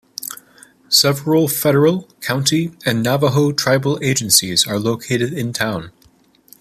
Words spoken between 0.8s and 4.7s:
Several Federal, County and Navajo tribal agencies